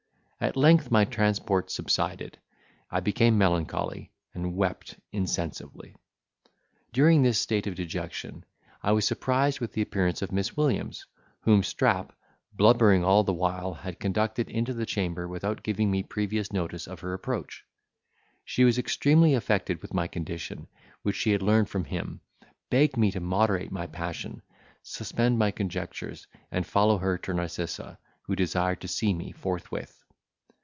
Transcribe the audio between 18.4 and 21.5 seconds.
She was extremely affected with my condition, which she had